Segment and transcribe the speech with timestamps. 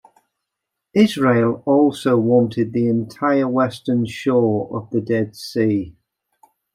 [0.95, 5.95] Israel also wanted the entire western shore of the Dead Sea.